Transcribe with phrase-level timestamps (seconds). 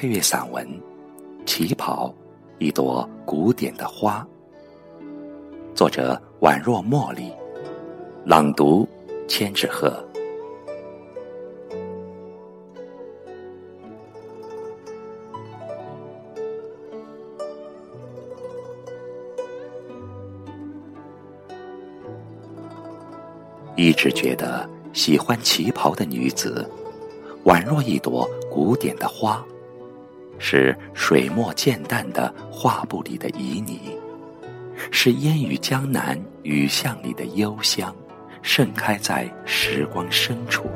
[0.00, 0.66] 配乐散文
[1.44, 2.08] 《旗袍》，
[2.58, 4.26] 一朵古典的花。
[5.74, 7.30] 作者宛若茉莉，
[8.24, 8.88] 朗读
[9.28, 10.02] 千纸鹤。
[23.76, 26.66] 一直觉得喜欢旗袍的女子，
[27.44, 29.44] 宛若一朵古典的花，
[30.42, 33.78] 是水墨渐淡的画布里的旖旎，
[34.90, 37.94] 是烟雨江南雨巷里的幽香，
[38.40, 40.66] 盛开在时光深处。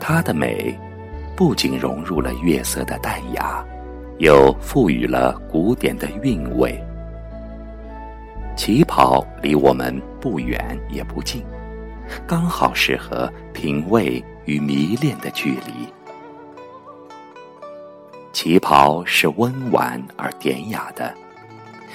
[0.00, 0.76] 它的美，
[1.36, 3.62] 不仅融入了月色的淡雅，
[4.18, 6.82] 又赋予了古典的韵味。
[8.56, 11.44] 旗袍离我们不远也不近，
[12.26, 15.86] 刚好适合品味与迷恋的距离。
[18.36, 21.10] 旗袍是温婉而典雅的，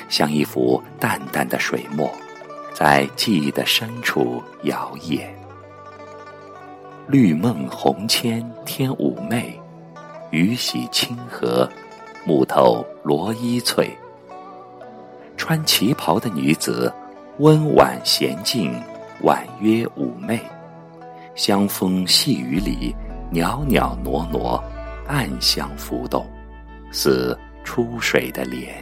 [0.10, 2.10] 像一幅淡淡的水墨，
[2.74, 5.22] 在记忆的深处摇曳。
[7.06, 9.56] 绿梦红铅天妩媚，
[10.32, 11.70] 雨洗清河，
[12.26, 13.96] 木头罗衣翠。
[15.38, 16.92] 穿旗袍的女子，
[17.38, 18.74] 温婉娴静，
[19.22, 20.42] 婉约妩媚，
[21.36, 22.96] 香风细雨里，
[23.30, 24.64] 袅袅娜娜，
[25.12, 26.26] 暗香浮动，
[26.90, 28.74] 似出水的莲。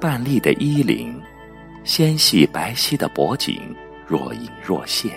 [0.00, 1.22] 半立的衣领，
[1.84, 3.62] 纤细白皙的脖颈，
[4.08, 5.12] 若隐若现。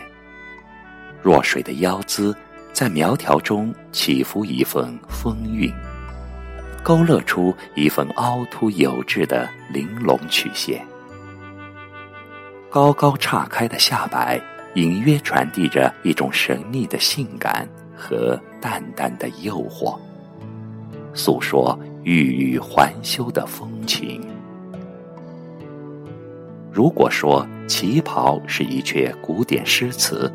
[1.23, 2.35] 若水的腰姿，
[2.71, 5.73] 在苗条中起伏一份风韵。
[6.83, 10.85] 勾勒出一份凹凸有致的玲珑曲线，
[12.69, 14.39] 高高岔开的下摆
[14.75, 17.67] 隐约传递着一种神秘的性感
[18.03, 19.97] 和淡淡的诱惑，
[21.13, 24.21] 诉说欲语还休的风情。
[26.69, 30.29] 如果说旗袍是一阙古典诗词，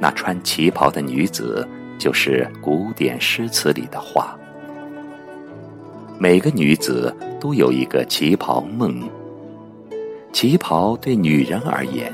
[0.00, 4.34] 那穿旗袍的女子就是古典诗词里的画。
[6.18, 9.02] 每个女子都有一个旗袍梦。
[10.32, 12.10] 旗袍对女人而言，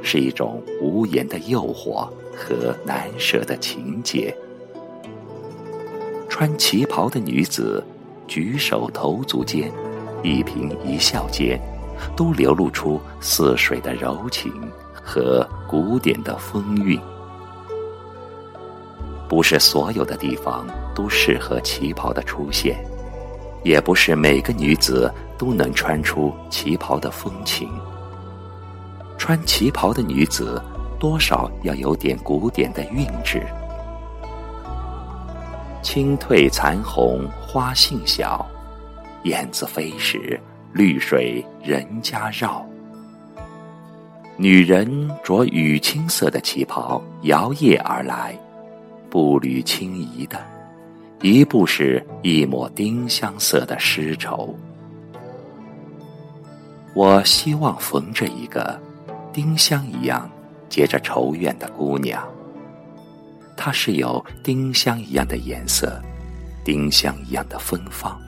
[0.00, 4.32] 是一种无言的诱惑和难舍的情节。
[6.28, 7.82] 穿旗袍的女子，
[8.28, 9.72] 举手投足间，
[10.22, 11.60] 一颦一笑间，
[12.16, 14.52] 都流露出似水的柔情
[14.92, 16.96] 和古典的风韵。
[19.28, 22.78] 不是所有的地方都适合旗袍的出现。
[23.64, 27.68] 也不是每个女子都能穿出旗袍的风情。
[29.18, 30.62] 穿旗袍的女子，
[30.98, 33.42] 多少要有点古典的韵致。
[35.82, 38.44] 青褪残红花信小，
[39.22, 40.38] 燕子飞时，
[40.72, 42.64] 绿水人家绕。
[44.36, 48.38] 女人着雨青色的旗袍摇曳而来，
[49.08, 50.38] 步履轻移的。
[51.22, 54.54] 一步是一抹丁香色的诗绸，
[56.94, 58.80] 我希望缝着一个
[59.32, 60.30] 丁香一样
[60.68, 62.22] 结着愁怨的姑娘。
[63.56, 66.00] 她是有丁香一样的颜色，
[66.64, 68.20] 丁香一样的芬芳，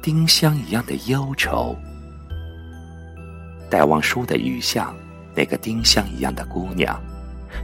[0.00, 1.76] 丁香一样的忧愁。
[3.68, 4.94] 戴望舒的雨巷，
[5.34, 7.00] 那个丁香一样的姑娘，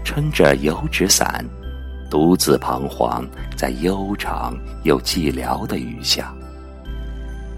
[0.05, 1.45] 撑着油纸伞。
[2.11, 6.35] 独自彷徨在悠长又寂寥的雨巷，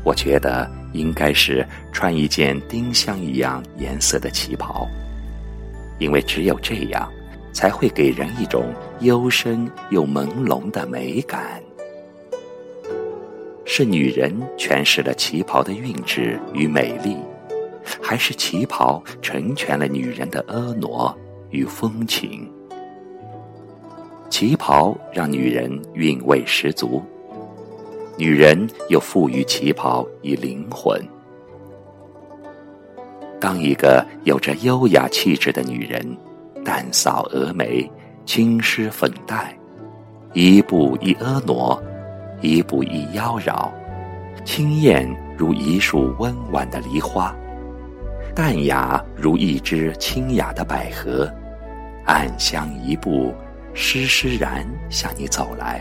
[0.02, 4.88] 我觉得应该是穿一件丁香一样颜色的旗袍，
[6.00, 7.08] 因为只有这样，
[7.52, 11.62] 才会给人一种幽深又朦胧的美感。
[13.64, 17.16] 是女人诠释了旗袍的韵致与美丽，
[18.02, 21.14] 还是旗袍成全了女人的婀娜
[21.50, 22.50] 与风情？
[24.28, 27.02] 旗袍让女人韵味十足，
[28.16, 31.00] 女人又赋予旗袍以灵魂。
[33.40, 36.06] 当一个有着优雅气质的女人，
[36.62, 37.90] 淡扫蛾眉，
[38.26, 39.56] 轻施粉黛，
[40.34, 41.82] 一步一婀娜，
[42.42, 43.70] 一步一妖娆，
[44.44, 45.08] 清艳
[45.38, 47.34] 如一束温婉的梨花，
[48.34, 51.26] 淡雅如一支清雅的百合，
[52.04, 53.34] 暗香一步。
[53.72, 55.80] 施施然向你走来，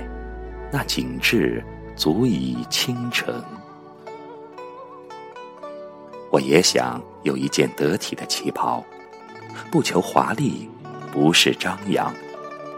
[0.71, 1.62] 那景致
[1.95, 3.44] 足以倾城。
[6.31, 8.83] 我也想有一件得体的旗袍，
[9.71, 10.69] 不求华丽，
[11.11, 12.13] 不是张扬，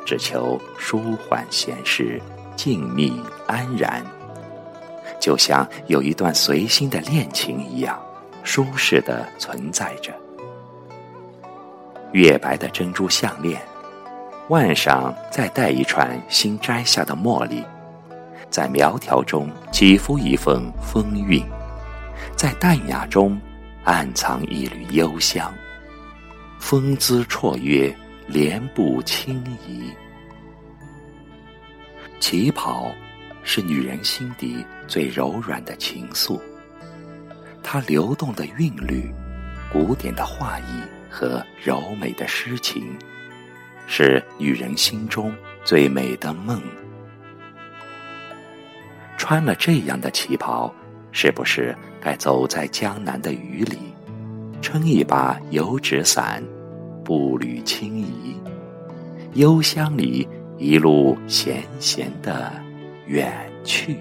[0.06, 2.21] 只求舒缓闲适，
[2.56, 3.13] 静谧
[3.48, 4.01] 安然，
[5.19, 8.00] 就像有一段随心的恋情一样，
[8.44, 10.13] 舒适的存在着。
[12.13, 13.62] 月白的珍珠项链，
[14.50, 17.63] 腕上再戴一串新摘下的茉莉，
[18.50, 21.45] 在苗条中起伏一份风韵，
[22.36, 23.40] 在淡雅中
[23.84, 25.54] 暗藏一缕幽香。
[26.60, 27.96] 风姿绰约，
[28.28, 29.92] 莲步轻移。
[32.20, 32.92] 旗袍
[33.44, 36.40] 是女人心底最柔软的情愫，
[37.64, 39.12] 它流动的韵律，
[39.72, 42.96] 古典的画意和柔美的诗情，
[43.88, 46.62] 是女人心中最美的梦。
[49.18, 50.74] 穿了这样的旗袍，
[51.12, 53.78] 是不是该走在江南的雨里？
[54.62, 56.44] 撑一把油纸伞，
[57.04, 58.36] 步履轻移，
[59.34, 60.28] 幽香里
[60.58, 62.52] 一路闲闲的
[63.08, 63.98] 远去。